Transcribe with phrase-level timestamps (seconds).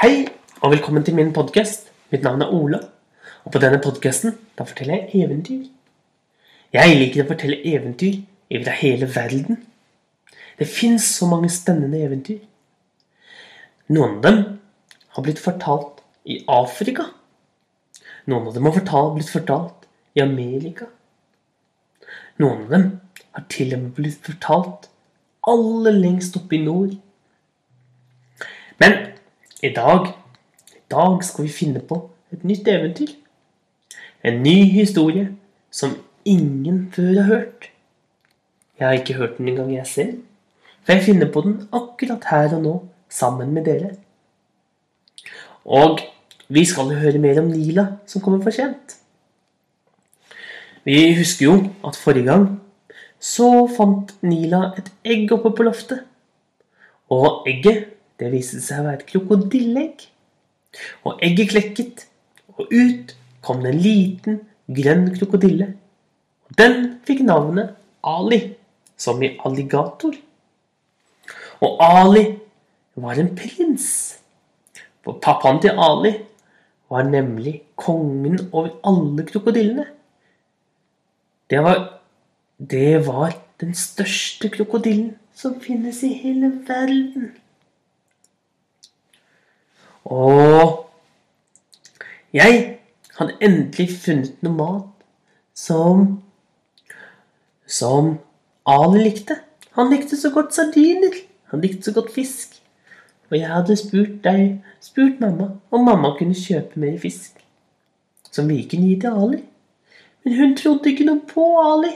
[0.00, 0.24] Hei,
[0.60, 1.90] og velkommen til min podkast.
[2.10, 2.78] Mitt navn er Ola.
[3.44, 5.66] Og på denne podkasten forteller jeg eventyr.
[6.72, 8.22] Jeg liker å fortelle eventyr
[8.64, 9.60] fra hele verden.
[10.58, 12.40] Det fins så mange spennende eventyr.
[13.92, 14.40] Noen av dem
[15.12, 17.10] har blitt fortalt i Afrika.
[18.24, 20.88] Noen av dem har fortalt, blitt fortalt i Amerika.
[22.40, 22.90] Noen av dem
[23.36, 24.88] har til og med blitt fortalt
[25.52, 26.96] aller lengst oppe i nord.
[28.80, 29.12] Men
[29.62, 30.08] i dag,
[30.74, 31.98] i dag skal vi finne på
[32.34, 33.12] et nytt eventyr.
[34.26, 35.28] En ny historie
[35.70, 37.68] som ingen før har hørt.
[38.78, 40.16] Jeg har ikke hørt den engang jeg selv.
[40.82, 42.74] For jeg finner på den akkurat her og nå,
[43.08, 43.92] sammen med dere.
[45.64, 46.00] Og
[46.48, 48.96] vi skal høre mer om Nila, som kommer for sent.
[50.82, 51.56] Vi husker jo
[51.86, 52.48] at forrige gang
[53.22, 56.02] så fant Nila et egg oppe på loftet.
[57.12, 60.06] Og egget det viste seg å være et krokodilleegg.
[61.04, 62.06] Og egget klekket,
[62.56, 63.14] og ut
[63.44, 64.40] kom det en liten,
[64.72, 65.72] grønn krokodille.
[66.58, 67.74] Den fikk navnet
[68.06, 68.40] Ali,
[68.96, 70.14] som i alligator.
[71.62, 72.24] Og Ali
[72.94, 73.88] var en prins.
[75.02, 76.12] For pappaen til Ali
[76.92, 79.86] var nemlig kongen over alle krokodillene.
[81.50, 81.80] Det var,
[82.58, 87.32] det var den største krokodillen som finnes i hele verden.
[90.04, 90.88] Og
[92.32, 92.78] jeg
[93.18, 95.06] hadde endelig funnet noe mat
[95.54, 96.22] som
[97.66, 98.18] Som
[98.68, 99.38] Ali likte.
[99.78, 101.14] Han likte så godt sardiner.
[101.52, 102.58] Han likte så godt fisk.
[103.30, 107.38] Og jeg hadde spurt deg, spurt mamma om mamma kunne kjøpe mer fisk.
[108.30, 109.40] Som vi kunne gi til Ali.
[110.24, 111.94] Men hun trodde ikke noe på Ali.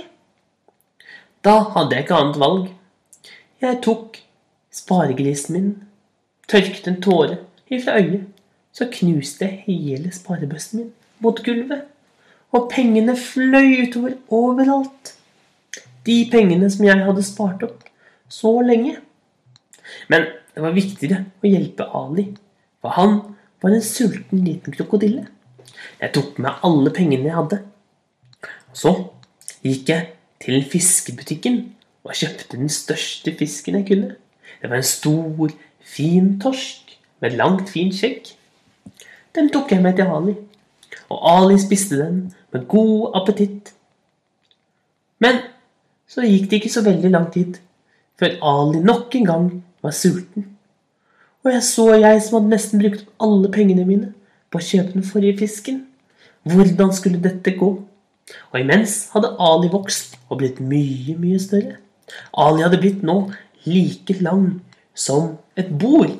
[1.45, 2.71] Da hadde jeg ikke annet valg.
[3.61, 4.17] Jeg tok
[4.73, 5.69] sparegrisen min,
[6.49, 7.39] tørket en tåre
[7.71, 8.27] ifra øyet,
[8.73, 10.93] så knuste hele sparebøssen min
[11.25, 11.87] mot gulvet.
[12.53, 15.15] Og pengene fløy utover overalt.
[16.07, 17.87] De pengene som jeg hadde spart opp
[18.29, 18.97] så lenge.
[20.09, 22.29] Men det var viktigere å hjelpe Ali,
[22.81, 23.19] for han
[23.63, 25.27] var en sulten liten krokodille.
[26.01, 27.61] Jeg tok med alle pengene jeg hadde.
[28.73, 28.93] Og så
[29.65, 31.59] gikk jeg til fiskebutikken
[32.07, 34.15] og kjøpte den største fisken jeg kunne.
[34.63, 35.53] Det var en stor,
[35.87, 36.86] fin torsk
[37.21, 38.33] med langt, fint skjegg.
[39.37, 40.35] Den tok jeg med til Ali,
[41.13, 42.21] og Ali spiste den
[42.53, 43.73] med god appetitt.
[45.21, 45.41] Men
[46.09, 47.59] så gikk det ikke så veldig lang tid
[48.17, 49.49] før Ali nok en gang
[49.85, 50.47] var sulten.
[51.45, 54.13] Og jeg så jeg som hadde nesten brukt alle pengene mine
[54.51, 55.85] på å kjøpe den forrige fisken.
[56.47, 57.69] Hvordan skulle dette gå?
[58.51, 61.77] Og imens hadde Ali vokst og blitt mye, mye større.
[62.35, 63.19] Ali hadde blitt nå
[63.67, 64.63] like lang
[64.95, 66.17] som et bord.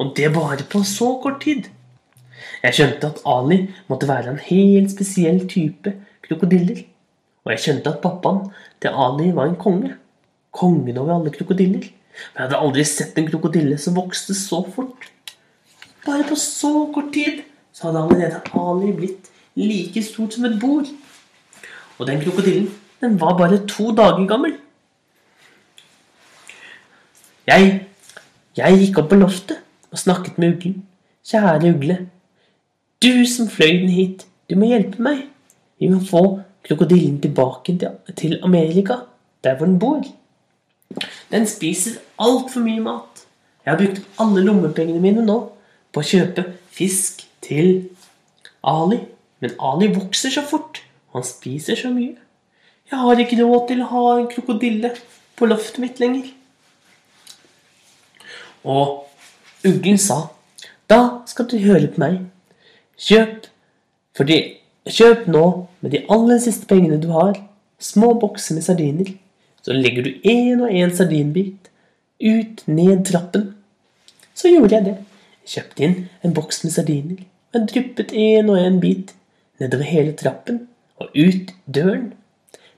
[0.00, 1.68] Og det bare på så kort tid.
[2.62, 5.92] Jeg skjønte at Ali måtte være en helt spesiell type
[6.24, 6.84] krokodiller.
[7.44, 8.46] Og jeg skjønte at pappaen
[8.80, 9.94] til Ali var en konge.
[10.56, 11.84] Kongen over alle krokodiller.
[12.16, 15.08] For jeg hadde aldri sett en krokodille som vokste så fort.
[16.06, 20.88] Bare på så kort tid så hadde allerede Ali blitt like stort som et bord.
[21.98, 24.56] Og den krokodillen, den var bare to dager gammel.
[27.46, 27.80] Jeg,
[28.56, 29.60] jeg gikk opp på loftet
[29.90, 30.86] og snakket med uglen.
[31.26, 31.96] Kjære ugle,
[33.02, 35.26] du som fløy den hit, du må hjelpe meg.
[35.80, 37.76] Vi må få krokodillen tilbake
[38.16, 39.02] til Amerika,
[39.44, 40.02] der hvor den bor.
[41.30, 43.24] Den spiser altfor mye mat.
[43.64, 45.38] Jeg har brukt alle lommepengene mine nå
[45.92, 47.88] på å kjøpe fisk til
[48.64, 49.00] Ali.
[49.40, 52.16] Men Ali vokser så fort, og han spiser så mye.
[52.90, 54.90] Jeg har ikke råd til å ha en krokodille
[55.38, 56.32] på loftet mitt lenger.
[58.68, 59.06] Og
[59.64, 60.30] Uglen sa,
[60.88, 62.20] 'Da skal du høre på meg.
[62.98, 63.46] Kjøp,
[64.16, 64.56] fordi
[64.88, 67.36] kjøp nå med de aller siste pengene du har,
[67.78, 69.12] små bokser med sardiner.
[69.62, 71.70] Så legger du én og én sardinbit
[72.20, 73.54] ut ned trappen.
[74.34, 74.96] Så gjorde jeg det.
[75.44, 77.24] Jeg kjøpte inn en boks med sardiner.
[77.54, 79.14] Jeg dryppet én og én bit
[79.60, 80.68] nedover hele trappen
[81.00, 82.12] og ut døren.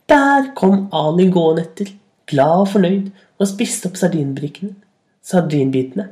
[0.09, 1.93] Der kom Ali gående etter,
[2.27, 4.75] glad og fornøyd, og spiste opp sardinbrikkene,
[5.23, 6.09] sardinbitene.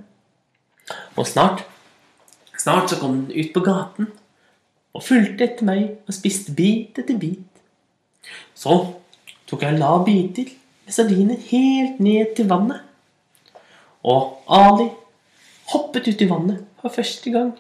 [1.17, 1.65] Og snart,
[2.59, 4.11] snart så kom den ut på gaten
[4.95, 7.47] og fulgte etter meg og spiste bit etter bit.
[8.55, 8.77] Så
[9.51, 12.83] tok jeg la biter med sardiner helt ned til vannet.
[14.03, 14.89] Og Ali
[15.71, 17.53] hoppet ut i vannet for første gang.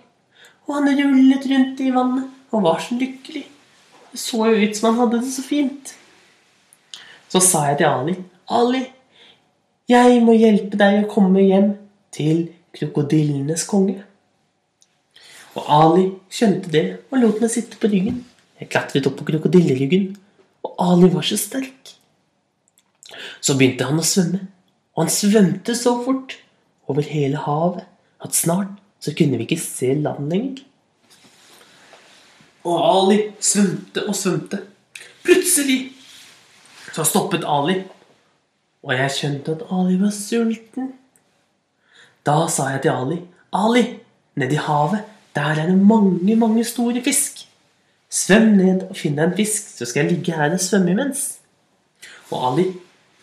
[0.66, 3.44] Og han rullet rundt i vannet og var så lykkelig.
[4.10, 5.92] Det så jo ut som han hadde det så fint.
[7.30, 8.14] Så sa jeg til Ali,
[8.48, 8.84] 'Ali,
[9.88, 11.76] jeg må hjelpe deg å komme hjem
[12.10, 14.00] til krokodillenes konge.
[15.58, 18.22] Og Ali skjønte det og lot meg sitte på ryggen.
[18.60, 20.12] Jeg klatret opp på krokodilleryggen,
[20.66, 21.94] og Ali var så sterk.
[23.40, 24.44] Så begynte han å svømme,
[24.94, 26.36] og han svømte så fort
[26.90, 27.86] over hele havet
[28.20, 30.60] at snart så kunne vi ikke se land lenger.
[32.68, 34.60] Og Ali svømte og svømte.
[35.24, 35.80] Plutselig
[36.92, 37.80] så stoppet Ali,
[38.84, 40.92] og jeg skjønte at Ali var sulten.
[42.30, 43.16] Da sa jeg til Ali,
[43.58, 43.80] Ali,
[44.38, 45.02] nedi havet,
[45.34, 47.40] der er det mange, mange store fisk.
[48.10, 51.24] Svøm ned og finn deg en fisk, så skal jeg ligge her og svømme imens.
[52.30, 52.68] Og Ali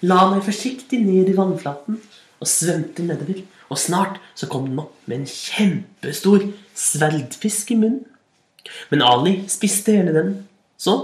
[0.08, 2.02] la meg forsiktig ned i vannflaten
[2.42, 3.42] og svømte nedover.
[3.72, 6.44] Og snart så kom den opp med en kjempestor
[6.76, 8.04] sverdfisk i munnen.
[8.92, 10.40] Men Ali spiste hele den.
[10.76, 11.00] Så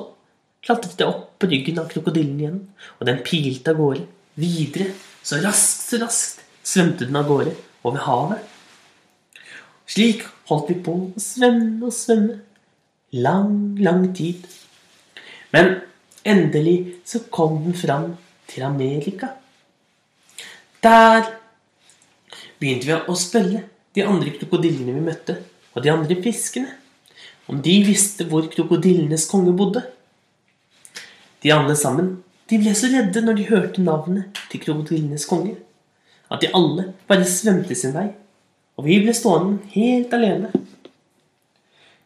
[0.63, 2.63] klatret jeg opp på ryggen av krokodillen igjen,
[2.99, 4.07] og den pilte av gårde.
[4.39, 4.91] Videre,
[5.23, 7.53] så raskt, så raskt, svømte den av gårde
[7.83, 8.41] over havet.
[9.89, 12.39] Slik holdt vi på å svømme og svømme.
[13.13, 14.47] Lang, lang tid.
[15.53, 15.75] Men
[16.25, 18.13] endelig så kom den fram
[18.49, 19.35] til Amerika.
[20.83, 21.27] Der
[22.59, 23.61] begynte vi å spørre
[23.93, 25.37] de andre krokodillene vi møtte,
[25.73, 26.71] og de andre fiskene,
[27.51, 29.83] om de visste hvor krokodillenes konge bodde.
[31.43, 32.15] De alle sammen
[32.49, 35.55] de ble så redde når de hørte navnet til krokodillenes konge,
[36.33, 38.07] at de alle bare svømte sin vei,
[38.77, 40.49] og vi ble stående helt alene.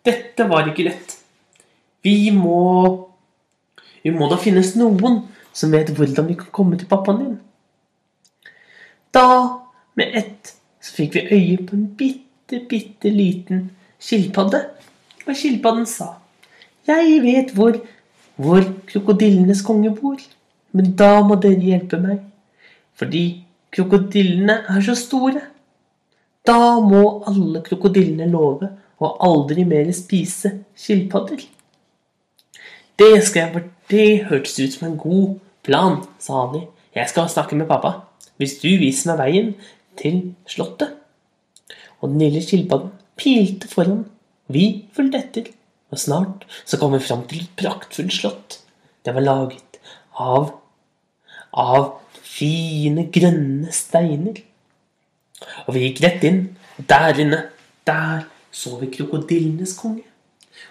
[0.06, 1.18] Dette var ikke lett.
[2.04, 3.04] Vi må
[4.04, 5.18] Vi må da finnes noen
[5.52, 7.34] som vet hvordan vi kan komme til pappaen din.
[9.12, 9.26] Da,
[10.00, 13.66] med ett, så fikk vi øye på en bitte, bitte liten
[14.00, 14.62] skilpadde.
[15.26, 16.22] Og skilpadden sa,
[16.88, 17.82] 'Jeg vet hvor,
[18.38, 20.24] hvor krokodillenes konge bor.'
[20.72, 22.20] Men da må dere hjelpe meg,
[22.96, 23.47] fordi
[23.78, 25.44] krokodillene er så store.
[26.48, 31.44] Da må alle krokodillene love å aldri mer spise skilpadder.
[32.98, 36.66] Det skal jeg Det hørtes ut som en god plan, sa Ali.
[36.94, 38.04] Jeg skal snakke med pappa,
[38.36, 39.54] hvis du viser meg veien
[39.96, 40.92] til slottet.
[42.02, 44.04] Og den lille skilpadden pilte foran.
[44.52, 45.48] Vi fulgte etter,
[45.92, 48.60] og snart så kom vi fram til et praktfullt slott.
[49.06, 49.80] Det var laget
[50.20, 50.52] av
[51.58, 51.94] av
[52.28, 54.42] fine, grønne steiner.
[55.66, 56.42] Og vi gikk rett inn,
[56.78, 57.42] og der inne,
[57.88, 60.04] der så vi krokodillenes konge.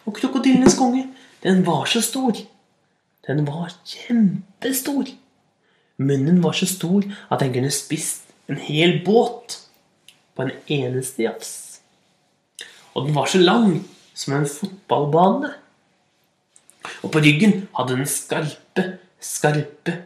[0.06, 1.06] Og krokodillenes konge,
[1.42, 2.36] den var så stor.
[3.26, 5.10] Den var kjempestor.
[5.98, 9.60] Munnen var så stor at den kunne spist en hel båt
[10.36, 11.52] på en eneste jafs.
[12.94, 13.80] Og den var så lang
[14.14, 15.52] som en fotballbane.
[17.02, 18.84] Og på ryggen hadde den skarpe,
[19.20, 19.96] skarpe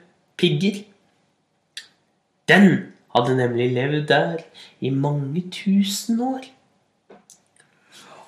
[0.40, 0.84] pigger.
[2.50, 2.70] Den
[3.14, 4.40] hadde nemlig levd der
[4.80, 6.42] i mange tusen år.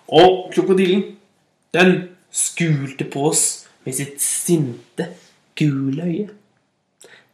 [0.09, 1.03] Og krokodillen,
[1.75, 3.45] den skulte på oss
[3.85, 5.09] med sitt sinte,
[5.59, 6.29] gule øye.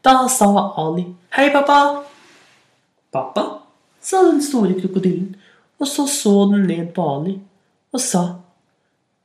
[0.05, 0.49] Da sa
[0.81, 1.05] Ali
[1.35, 2.05] 'Hei, pappa'.
[3.13, 3.61] 'Pappa',
[4.01, 5.37] sa den store krokodillen,
[5.81, 7.41] og så så den ned på Ali
[7.93, 8.25] og sa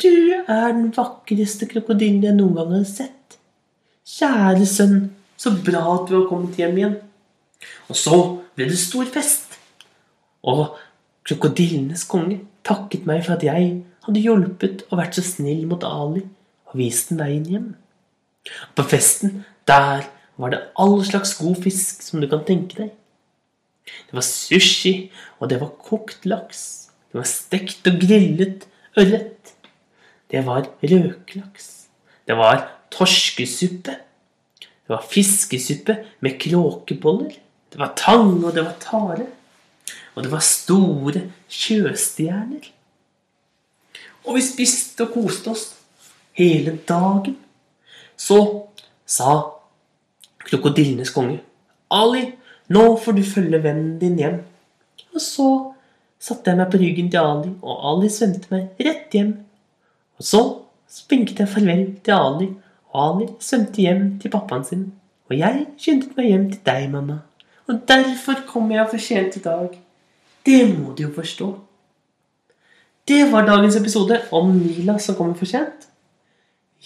[0.03, 3.37] 'Du er den vakreste krokodillen jeg noen gang har sett'.
[4.05, 6.95] Kjære sønn, så bra at du har kommet hjem igjen.
[7.89, 8.19] Og så
[8.55, 9.57] ble det stor fest.
[10.43, 10.75] Og
[11.27, 16.25] krokodillenes konge takket meg for at jeg hadde hjulpet og vært så snill mot Ali
[16.69, 17.69] og vist den veien hjem.
[18.75, 20.03] På festen, der
[20.37, 22.91] var det all slags god fisk som du kan tenke deg.
[23.83, 26.89] Det var sushi, og det var kokt laks.
[27.11, 28.65] Det var stekt og grillet
[28.97, 29.53] ørret.
[30.31, 31.67] Det var røkelaks.
[32.27, 33.95] Det var torskesuppe.
[34.63, 37.35] Det var fiskesuppe med kråkeboller.
[37.73, 39.25] Det var tang, og det var tare.
[40.13, 42.67] Og det var store sjøstjerner.
[44.23, 45.63] Og vi spiste og koste oss
[46.37, 47.39] hele dagen.
[48.15, 48.37] Så
[49.09, 49.39] sa
[50.45, 51.41] krokodillenes konge,
[51.89, 52.27] Ali,
[52.69, 54.39] nå får du følge vennen din hjem.
[55.13, 55.49] Og så
[56.21, 59.33] satte jeg meg på ryggen til Ali, og Ali svømte meg rett hjem.
[60.21, 60.43] Og så
[60.89, 62.49] spinket jeg farvel til Ali
[62.93, 64.89] og Ali svømte hjem til pappaen sin,
[65.29, 67.23] og jeg skyndet meg hjem til deg, mamma.
[67.67, 69.79] Og derfor kommer jeg for sent i dag.
[70.45, 71.49] Det må du jo forstå.
[73.07, 75.87] Det var dagens episode om Mila som kommer for sent.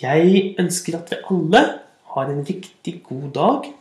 [0.01, 1.63] Jeg ønsker at vi alle
[2.13, 3.71] har en riktig god dag.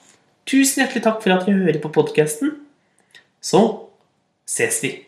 [0.47, 2.55] Tusen hjertelig takk for at vi hører på podkasten.
[3.41, 3.62] Så
[4.49, 5.05] ses vi.